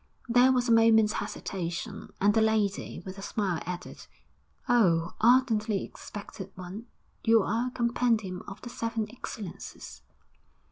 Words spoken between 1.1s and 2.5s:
hesitation, and the